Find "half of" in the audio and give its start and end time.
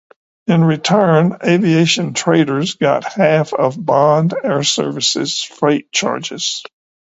3.03-3.75